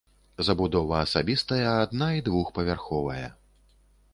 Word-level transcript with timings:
Забудова 0.45 0.95
асабістая 1.07 1.67
адна- 1.83 2.09
і 2.21 2.25
двухпавярховая. 2.31 3.25